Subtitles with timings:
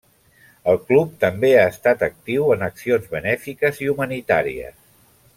[0.71, 4.81] El club també ha estat actiu en accions benèfiques i humanitàries.